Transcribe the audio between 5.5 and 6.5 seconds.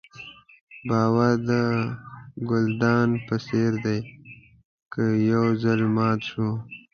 ځل مات شو.